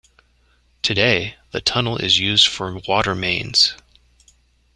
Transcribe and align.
Today 0.81 1.35
the 1.51 1.61
tunnel 1.61 1.97
is 1.97 2.17
used 2.17 2.47
for 2.47 2.79
water 2.87 3.13
mains. 3.13 3.75